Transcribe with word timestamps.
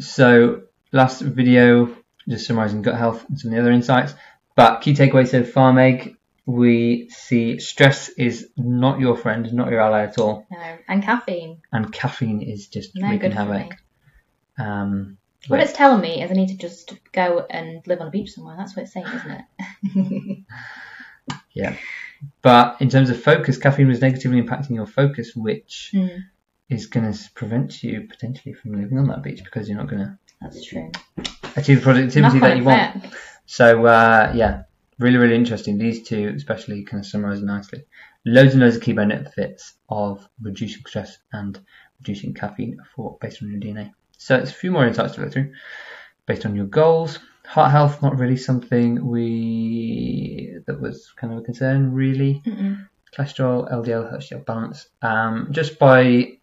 So 0.00 0.62
last 0.92 1.20
video, 1.20 1.94
just 2.28 2.46
summarising 2.46 2.82
gut 2.82 2.96
health 2.96 3.24
and 3.28 3.38
some 3.38 3.50
of 3.50 3.54
the 3.56 3.60
other 3.60 3.72
insights. 3.72 4.14
But 4.56 4.80
key 4.80 4.94
takeaway 4.94 5.26
so 5.28 5.44
far, 5.44 5.72
Meg, 5.72 6.16
we 6.46 7.08
see 7.10 7.58
stress 7.60 8.08
is 8.10 8.48
not 8.56 8.98
your 8.98 9.16
friend, 9.16 9.52
not 9.52 9.70
your 9.70 9.80
ally 9.80 10.02
at 10.04 10.18
all, 10.18 10.46
No, 10.50 10.78
and 10.88 11.02
caffeine. 11.02 11.60
and 11.72 11.92
caffeine 11.92 12.42
is 12.42 12.66
just 12.66 12.96
No 12.96 13.08
wreaking 13.08 13.30
good 13.30 13.34
for 13.36 13.44
me. 13.44 13.58
havoc. 13.58 13.76
Um, 14.58 15.18
What 15.46 15.58
but- 15.58 15.64
it's 15.64 15.72
telling 15.76 16.00
me 16.00 16.22
is 16.22 16.30
I 16.30 16.34
need 16.34 16.48
to 16.48 16.56
just 16.58 16.92
go 17.12 17.46
and 17.48 17.86
live 17.86 18.00
on 18.00 18.08
a 18.08 18.10
beach 18.10 18.32
somewhere. 18.32 18.56
That's 18.58 18.74
what 18.76 18.82
it's 18.84 18.92
saying, 18.92 19.06
isn't 19.06 19.30
it? 19.30 20.38
Yeah. 21.54 21.76
But 22.42 22.76
in 22.80 22.88
terms 22.90 23.10
of 23.10 23.20
focus, 23.22 23.56
caffeine 23.58 23.88
was 23.88 24.00
negatively 24.00 24.40
impacting 24.42 24.70
your 24.74 24.86
focus, 24.86 25.34
which 25.34 25.90
Mm, 25.94 26.22
is 26.70 26.86
going 26.86 27.12
to 27.12 27.18
prevent 27.34 27.82
you 27.82 28.06
potentially 28.08 28.54
from 28.54 28.80
living 28.80 28.98
on 28.98 29.08
that 29.08 29.22
beach 29.22 29.42
because 29.44 29.68
you're 29.68 29.76
not 29.76 29.88
going 29.88 30.02
to 30.02 30.18
that's 30.40 30.64
true. 30.64 30.90
achieve 31.56 31.78
the 31.78 31.82
productivity 31.82 32.38
that 32.38 32.56
you 32.56 32.64
want. 32.64 33.04
So 33.46 33.84
uh, 33.84 34.32
yeah, 34.34 34.62
really, 34.98 35.16
really 35.16 35.34
interesting. 35.34 35.76
These 35.76 36.06
two 36.08 36.32
especially 36.36 36.84
kind 36.84 37.00
of 37.02 37.06
summarise 37.06 37.42
nicely. 37.42 37.84
Loads 38.24 38.54
and 38.54 38.62
loads 38.62 38.76
of 38.76 38.82
key 38.82 38.92
benefits 38.92 39.74
of 39.88 40.26
reducing 40.40 40.82
stress 40.86 41.18
and 41.32 41.58
reducing 41.98 42.32
caffeine 42.32 42.78
for 42.94 43.18
based 43.20 43.42
on 43.42 43.50
your 43.50 43.60
DNA. 43.60 43.92
So 44.18 44.36
it's 44.36 44.50
a 44.50 44.54
few 44.54 44.70
more 44.70 44.86
insights 44.86 45.14
to 45.14 45.22
go 45.22 45.28
through 45.28 45.52
based 46.26 46.46
on 46.46 46.54
your 46.54 46.66
goals. 46.66 47.18
Heart 47.46 47.72
health, 47.72 48.02
not 48.02 48.18
really 48.18 48.36
something 48.36 49.04
we 49.04 50.56
that 50.66 50.80
was 50.80 51.12
kind 51.16 51.32
of 51.32 51.40
a 51.40 51.42
concern 51.42 51.92
really. 51.92 52.42
Mm-mm. 52.46 52.86
Cholesterol, 53.16 53.70
LDL, 53.72 54.16
HDL 54.16 54.46
balance. 54.46 54.86
Um, 55.02 55.48
just 55.50 55.80
by 55.80 56.38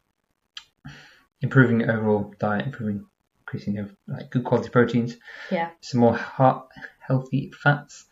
improving 1.41 1.81
your 1.81 1.91
overall 1.91 2.33
diet, 2.39 2.65
improving, 2.65 3.05
increasing 3.41 3.75
your 3.75 3.89
like 4.07 4.29
good 4.29 4.43
quality 4.43 4.69
proteins, 4.69 5.15
Yeah. 5.51 5.69
some 5.81 5.99
more 6.01 6.15
heart 6.15 6.67
healthy 6.99 7.51
fats, 7.61 8.05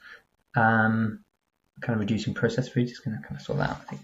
um, 0.56 1.24
kind 1.82 1.96
of 1.96 2.00
reducing 2.00 2.34
processed 2.34 2.74
foods 2.74 2.92
is 2.92 3.00
going 3.00 3.18
to 3.18 3.24
kind 3.24 3.36
of 3.36 3.42
sort 3.42 3.58
that 3.60 3.70
out. 3.72 3.82
I 3.82 3.84
think 3.86 4.02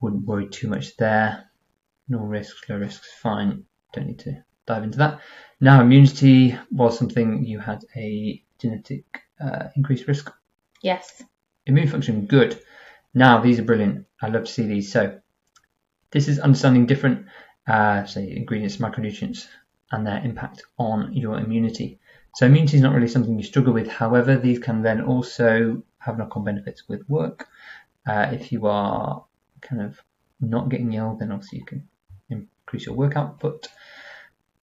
wouldn't 0.00 0.26
worry 0.26 0.48
too 0.48 0.68
much 0.68 0.96
there. 0.96 1.44
No 2.08 2.18
risks, 2.18 2.68
low 2.68 2.76
risks, 2.76 3.08
fine. 3.20 3.64
Don't 3.92 4.06
need 4.06 4.18
to 4.20 4.42
dive 4.66 4.82
into 4.82 4.98
that. 4.98 5.20
Now, 5.60 5.80
immunity 5.80 6.56
was 6.70 6.98
something 6.98 7.44
you 7.44 7.58
had 7.60 7.84
a 7.96 8.42
genetic 8.58 9.04
uh, 9.40 9.68
increased 9.76 10.06
risk. 10.08 10.30
Yes. 10.82 11.22
Immune 11.66 11.88
function, 11.88 12.26
good. 12.26 12.60
Now, 13.14 13.40
these 13.40 13.58
are 13.58 13.64
brilliant. 13.64 14.06
I 14.20 14.28
love 14.28 14.44
to 14.44 14.52
see 14.52 14.66
these. 14.66 14.92
So, 14.92 15.20
this 16.10 16.28
is 16.28 16.38
understanding 16.38 16.86
different, 16.86 17.26
uh, 17.66 18.04
say, 18.04 18.34
ingredients, 18.36 18.78
micronutrients, 18.78 19.46
and 19.92 20.06
their 20.06 20.22
impact 20.24 20.62
on 20.78 21.12
your 21.12 21.38
immunity. 21.38 21.98
So, 22.36 22.46
immunity 22.46 22.76
is 22.76 22.82
not 22.82 22.94
really 22.94 23.08
something 23.08 23.36
you 23.36 23.44
struggle 23.44 23.72
with. 23.72 23.88
However, 23.88 24.36
these 24.36 24.58
can 24.58 24.82
then 24.82 25.00
also 25.02 25.82
have 25.98 26.18
knock-on 26.18 26.44
benefits 26.44 26.88
with 26.88 27.08
work. 27.08 27.48
Uh, 28.06 28.28
if 28.32 28.52
you 28.52 28.66
are 28.66 29.24
kind 29.60 29.82
of 29.82 30.00
not 30.40 30.68
getting 30.68 30.92
ill, 30.94 31.16
then 31.18 31.32
obviously 31.32 31.58
you 31.58 31.64
can 31.64 31.88
increase 32.28 32.86
your 32.86 32.94
work 32.94 33.16
output. 33.16 33.68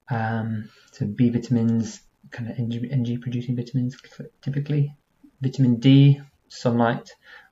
Um, 0.10 0.70
so, 0.92 1.06
B 1.06 1.30
vitamins, 1.30 2.02
kind 2.32 2.50
of 2.50 2.58
NG 2.58 3.20
producing 3.20 3.56
vitamins, 3.56 3.98
typically. 4.42 4.96
Vitamin 5.42 5.76
D, 5.76 6.22
sunlight, 6.48 7.12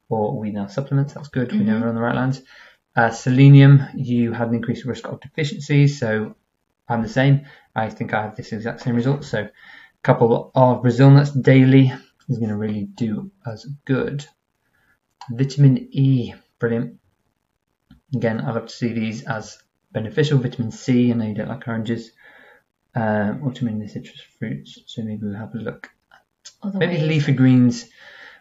or 0.09 0.37
we 0.39 0.51
now 0.51 0.67
supplements. 0.67 1.13
That's 1.13 1.27
good. 1.27 1.51
We 1.51 1.59
know 1.59 1.75
Mhm. 1.75 1.81
we're 1.81 1.89
on 1.89 1.95
the 1.95 2.01
right 2.01 2.15
lines. 2.15 2.41
Uh, 2.95 3.11
selenium, 3.11 3.83
you 3.93 4.31
have 4.31 4.49
an 4.49 4.55
increased 4.55 4.85
risk 4.85 5.05
of 5.07 5.19
deficiency. 5.19 5.87
So 5.87 6.35
I'm 6.87 7.01
the 7.01 7.09
same. 7.09 7.45
I 7.75 7.89
think 7.89 8.13
I 8.13 8.21
have 8.21 8.35
this 8.35 8.53
exact 8.53 8.81
same 8.81 8.95
result. 8.95 9.25
So 9.25 9.41
a 9.41 9.51
couple 10.03 10.51
of 10.55 10.81
Brazil 10.81 11.09
nuts 11.09 11.31
daily 11.31 11.91
is 12.29 12.37
going 12.37 12.49
to 12.49 12.55
really 12.55 12.83
do 12.85 13.31
us 13.45 13.67
good. 13.85 14.25
Vitamin 15.29 15.89
E, 15.91 16.33
brilliant. 16.59 16.99
Again, 18.15 18.39
I 18.41 18.51
love 18.51 18.67
to 18.67 18.73
see 18.73 18.93
these 18.93 19.23
as 19.23 19.57
beneficial. 19.91 20.39
Vitamin 20.39 20.71
C, 20.71 21.11
I 21.11 21.15
know 21.15 21.25
you 21.25 21.33
don't 21.33 21.49
like 21.49 21.67
oranges. 21.67 22.11
Um, 22.93 23.41
the 23.43 23.89
citrus 23.89 24.21
fruits. 24.39 24.79
So 24.85 25.01
maybe 25.01 25.23
we'll 25.23 25.35
have 25.35 25.53
a 25.53 25.57
look 25.57 25.89
at 26.13 26.21
Other 26.63 26.79
Maybe 26.79 27.01
leafy 27.01 27.33
greens, 27.33 27.89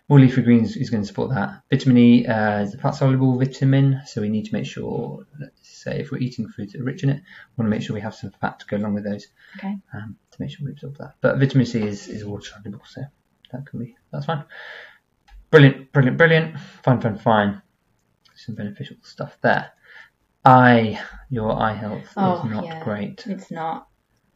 more 0.08 0.20
leafy 0.20 0.42
greens 0.42 0.76
is 0.76 0.90
going 0.90 1.02
to 1.02 1.06
support 1.06 1.30
that. 1.34 1.62
Vitamin 1.70 1.96
E 1.98 2.26
uh, 2.26 2.60
is 2.60 2.74
a 2.74 2.78
fat 2.78 2.90
soluble 2.92 3.38
vitamin, 3.38 4.02
so 4.06 4.20
we 4.20 4.28
need 4.28 4.44
to 4.44 4.52
make 4.52 4.66
sure, 4.66 5.26
let's 5.40 5.66
say, 5.82 5.98
if 6.00 6.10
we're 6.10 6.18
eating 6.18 6.46
foods 6.48 6.72
that 6.72 6.82
are 6.82 6.84
rich 6.84 7.02
in 7.02 7.08
it, 7.10 7.16
we 7.16 7.62
want 7.62 7.66
to 7.72 7.76
make 7.76 7.82
sure 7.82 7.94
we 7.94 8.00
have 8.02 8.14
some 8.14 8.30
fat 8.40 8.60
to 8.60 8.66
go 8.66 8.76
along 8.76 8.94
with 8.94 9.04
those 9.04 9.28
Okay. 9.56 9.76
um, 9.94 10.16
to 10.30 10.40
make 10.42 10.50
sure 10.50 10.64
we 10.66 10.72
absorb 10.72 10.98
that. 10.98 11.14
But 11.22 11.38
vitamin 11.38 11.64
C 11.66 11.82
is, 11.82 12.08
is 12.08 12.24
water 12.24 12.50
soluble, 12.50 12.82
so 12.86 13.02
that 13.52 13.66
can 13.66 13.78
be, 13.78 13.96
that's 14.12 14.26
fine. 14.26 14.44
Brilliant, 15.50 15.90
brilliant, 15.92 16.18
brilliant. 16.18 16.58
Fine, 16.82 17.00
fine, 17.00 17.16
fine. 17.18 17.62
Some 18.34 18.56
beneficial 18.56 18.96
stuff 19.02 19.38
there. 19.40 19.70
Eye, 20.44 21.00
your 21.30 21.58
eye 21.58 21.72
health 21.72 22.12
Oh, 22.16 22.44
is 22.44 22.50
not 22.50 22.64
yeah. 22.64 22.84
great. 22.84 23.24
It's 23.26 23.50
not 23.50 23.88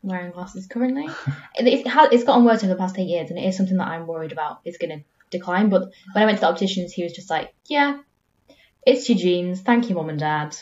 wearing 0.08 0.32
glasses 0.32 0.66
currently. 0.66 1.08
it, 1.56 1.86
has, 1.86 2.08
it's 2.12 2.24
gotten 2.24 2.44
worse 2.44 2.64
over 2.64 2.72
the 2.72 2.78
past 2.78 2.98
eight 2.98 3.08
years, 3.08 3.30
and 3.30 3.38
it 3.38 3.44
is 3.44 3.56
something 3.56 3.76
that 3.76 3.88
I'm 3.88 4.06
worried 4.06 4.32
about. 4.32 4.60
It's 4.64 4.78
going 4.78 4.98
to 4.98 5.04
decline. 5.30 5.68
But 5.68 5.90
when 6.12 6.22
I 6.22 6.26
went 6.26 6.38
to 6.38 6.40
the 6.42 6.48
opticians, 6.48 6.92
he 6.92 7.02
was 7.02 7.12
just 7.12 7.30
like, 7.30 7.54
"Yeah, 7.66 7.98
it's 8.86 9.08
your 9.08 9.18
genes. 9.18 9.60
Thank 9.60 9.88
you, 9.88 9.94
mum 9.94 10.08
and 10.08 10.18
dad. 10.18 10.56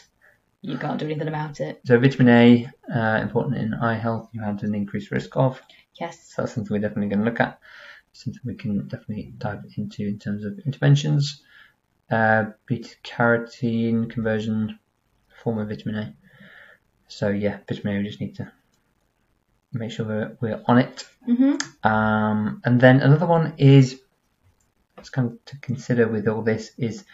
You 0.60 0.78
can't 0.84 0.98
do 0.98 1.06
anything 1.06 1.28
about 1.28 1.60
it." 1.60 1.80
So 1.84 1.98
vitamin 1.98 2.28
A, 2.28 2.70
uh, 2.94 3.20
important 3.22 3.56
in 3.56 3.74
eye 3.74 3.94
health, 3.94 4.28
you 4.32 4.42
have 4.42 4.62
an 4.62 4.74
increased 4.74 5.10
risk 5.10 5.36
of. 5.36 5.60
Yes. 5.98 6.32
So 6.34 6.42
that's 6.42 6.54
something 6.54 6.74
we're 6.74 6.80
definitely 6.80 7.08
going 7.08 7.24
to 7.24 7.30
look 7.30 7.40
at. 7.40 7.58
Something 8.12 8.40
we 8.44 8.54
can 8.54 8.88
definitely 8.88 9.34
dive 9.38 9.64
into 9.76 10.02
in 10.02 10.18
terms 10.18 10.44
of 10.44 10.58
interventions. 10.60 11.42
Uh, 12.10 12.46
beta 12.66 12.94
carotene 13.04 14.08
conversion, 14.08 14.78
form 15.42 15.58
of 15.58 15.68
vitamin 15.68 15.96
A. 15.96 16.14
So 17.08 17.28
yeah, 17.28 17.58
vitamin 17.68 17.96
A. 17.96 17.98
We 17.98 18.06
just 18.06 18.20
need 18.20 18.36
to 18.36 18.52
make 19.78 19.90
sure 19.90 20.06
we're, 20.06 20.36
we're 20.40 20.62
on 20.66 20.78
it. 20.78 21.06
Mhm. 21.28 21.60
Um, 21.84 22.60
and 22.64 22.80
then 22.80 23.00
another 23.00 23.26
one 23.26 23.54
is 23.58 24.00
what's 24.94 25.10
kind 25.10 25.30
of 25.32 25.44
to 25.46 25.58
consider 25.58 26.06
with 26.08 26.26
all 26.28 26.42
this 26.42 26.72
is 26.78 27.04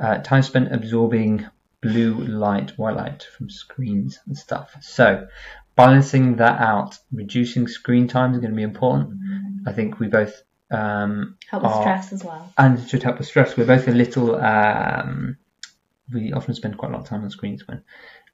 uh, 0.00 0.18
time 0.18 0.42
spent 0.42 0.72
absorbing 0.72 1.46
blue 1.80 2.14
light, 2.14 2.70
white 2.78 2.96
light 2.96 3.26
from 3.36 3.50
screens 3.50 4.18
and 4.26 4.36
stuff. 4.36 4.74
So 4.80 5.26
balancing 5.76 6.36
that 6.36 6.60
out, 6.60 6.98
reducing 7.12 7.66
screen 7.68 8.08
time 8.08 8.32
is 8.32 8.38
going 8.38 8.52
to 8.52 8.56
be 8.56 8.62
important. 8.62 9.18
I 9.66 9.72
think 9.72 9.98
we 10.00 10.06
both 10.08 10.42
um, 10.70 11.36
Help 11.50 11.62
with 11.64 11.72
are- 11.72 11.82
stress 11.82 12.12
as 12.12 12.24
well. 12.24 12.50
and 12.56 12.78
it 12.78 12.88
should 12.88 13.02
help 13.02 13.18
with 13.18 13.26
stress. 13.26 13.56
We're 13.56 13.66
both 13.66 13.86
a 13.88 13.92
little. 13.92 14.36
Um, 14.36 15.36
we 16.12 16.32
often 16.32 16.54
spend 16.54 16.76
quite 16.78 16.90
a 16.90 16.94
lot 16.94 17.02
of 17.02 17.08
time 17.08 17.22
on 17.24 17.30
screens 17.30 17.66
when 17.66 17.82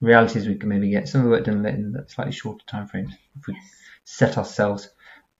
reality 0.00 0.38
is 0.38 0.46
we 0.46 0.56
can 0.56 0.68
maybe 0.68 0.90
get 0.90 1.08
some 1.08 1.20
of 1.20 1.24
the 1.24 1.30
work 1.30 1.44
done 1.44 1.64
in 1.66 1.96
slightly 2.08 2.32
shorter 2.32 2.64
time 2.66 2.86
frames 2.86 3.12
if 3.36 3.46
we 3.46 3.54
Yes. 3.54 3.64
set 4.04 4.38
ourselves 4.38 4.88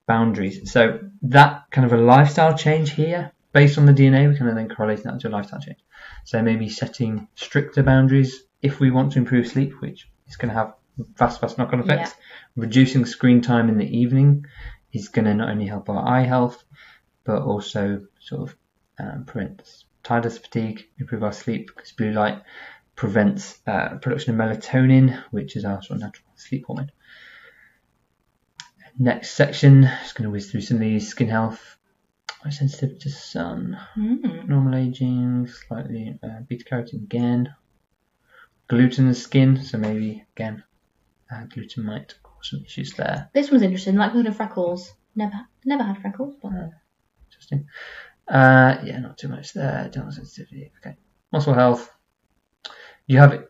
boundaries. 0.07 0.71
So 0.71 0.99
that 1.23 1.65
kind 1.71 1.85
of 1.85 1.93
a 1.93 2.01
lifestyle 2.01 2.57
change 2.57 2.91
here, 2.91 3.31
based 3.53 3.77
on 3.77 3.85
the 3.85 3.93
DNA, 3.93 4.27
we 4.29 4.35
can 4.35 4.53
then 4.53 4.69
correlate 4.69 5.03
that 5.03 5.19
to 5.21 5.27
a 5.27 5.29
lifestyle 5.29 5.61
change. 5.61 5.79
So 6.25 6.41
maybe 6.41 6.69
setting 6.69 7.27
stricter 7.35 7.83
boundaries 7.83 8.43
if 8.61 8.79
we 8.79 8.91
want 8.91 9.13
to 9.13 9.19
improve 9.19 9.47
sleep, 9.47 9.79
which 9.81 10.09
is 10.27 10.35
going 10.35 10.49
to 10.49 10.55
have 10.55 10.73
fast, 11.15 11.39
fast 11.39 11.57
knock-on 11.57 11.79
effects. 11.79 12.13
Reducing 12.55 13.05
screen 13.05 13.41
time 13.41 13.69
in 13.69 13.77
the 13.77 13.97
evening 13.97 14.45
is 14.91 15.09
going 15.09 15.25
to 15.25 15.33
not 15.33 15.49
only 15.49 15.67
help 15.67 15.89
our 15.89 16.05
eye 16.07 16.23
health, 16.23 16.63
but 17.23 17.41
also 17.43 18.05
sort 18.19 18.49
of 18.49 18.55
um, 18.99 19.25
prevent 19.25 19.61
tiredness, 20.03 20.37
fatigue, 20.37 20.87
improve 20.99 21.23
our 21.23 21.31
sleep 21.31 21.67
because 21.67 21.91
blue 21.91 22.11
light 22.11 22.41
prevents 22.99 23.57
uh, 23.65 23.95
production 24.01 24.33
of 24.33 24.39
melatonin, 24.45 25.23
which 25.31 25.55
is 25.55 25.63
our 25.63 25.81
sort 25.81 25.95
of 25.95 26.01
natural 26.01 26.27
sleep 26.35 26.65
hormone. 26.67 26.91
Next 28.97 29.31
section, 29.31 29.83
just 29.83 30.15
going 30.15 30.25
to 30.25 30.29
whiz 30.31 30.51
through 30.51 30.59
some 30.61 30.75
of 30.77 30.81
these 30.81 31.07
skin 31.07 31.29
health. 31.29 31.77
Sensitive 32.49 32.99
to 32.99 33.09
sun, 33.09 33.77
Mm. 33.97 34.47
normal 34.47 34.75
aging, 34.75 35.47
slightly 35.47 36.17
uh, 36.23 36.39
beta 36.47 36.63
carotene 36.65 37.03
again, 37.03 37.53
gluten 38.67 39.05
in 39.05 39.09
the 39.09 39.15
skin, 39.15 39.61
so 39.63 39.77
maybe 39.77 40.25
again 40.35 40.63
uh, 41.33 41.43
gluten 41.45 41.85
might 41.85 42.15
cause 42.23 42.49
some 42.49 42.63
issues 42.65 42.93
there. 42.93 43.29
This 43.33 43.49
one's 43.51 43.63
interesting. 43.63 43.95
Likelihood 43.95 44.27
of 44.27 44.37
freckles. 44.37 44.93
Never, 45.15 45.39
never 45.65 45.83
had 45.83 46.01
freckles, 46.01 46.35
but 46.41 46.51
Interesting. 47.29 47.67
Uh, 48.27 48.77
yeah, 48.83 48.99
not 48.99 49.17
too 49.17 49.27
much 49.29 49.53
there. 49.53 49.89
Dental 49.91 50.11
sensitivity. 50.11 50.71
Okay. 50.79 50.95
Muscle 51.31 51.53
health. 51.53 51.89
You 53.09 53.17
have 53.17 53.47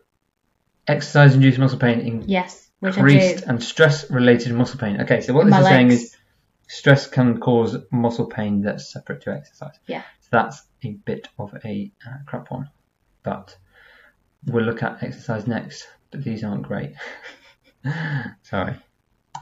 exercise-induced 0.86 1.58
muscle 1.58 1.78
pain, 1.78 2.24
yes, 2.26 2.70
which 2.78 2.96
increased 2.96 3.44
and 3.44 3.62
stress-related 3.62 4.54
muscle 4.54 4.80
pain. 4.80 5.02
Okay, 5.02 5.20
so 5.20 5.34
what 5.34 5.42
In 5.42 5.48
this 5.48 5.52
my 5.52 5.60
is 5.60 5.66
saying 5.66 5.88
legs. 5.90 6.02
is 6.02 6.16
stress 6.66 7.06
can 7.06 7.38
cause 7.40 7.76
muscle 7.92 8.24
pain 8.24 8.62
that's 8.62 8.90
separate 8.90 9.20
to 9.24 9.32
exercise. 9.32 9.74
Yeah. 9.86 10.00
So 10.20 10.28
that's 10.32 10.62
a 10.82 10.92
bit 11.04 11.28
of 11.38 11.54
a 11.62 11.92
uh, 12.06 12.24
crap 12.24 12.50
one. 12.50 12.70
But 13.22 13.54
we'll 14.46 14.64
look 14.64 14.82
at 14.82 15.02
exercise 15.02 15.46
next. 15.46 15.86
But 16.10 16.24
these 16.24 16.42
aren't 16.42 16.62
great. 16.62 16.94
Sorry. 18.42 18.76